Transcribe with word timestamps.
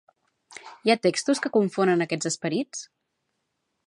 Hi 0.87 0.93
ha 0.93 1.01
textos 1.03 1.41
que 1.43 1.51
confonen 1.57 2.05
aquests 2.07 2.31
esperits? 2.31 2.83